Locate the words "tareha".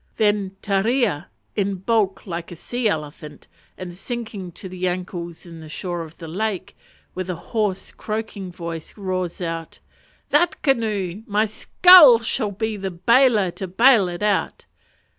0.63-1.27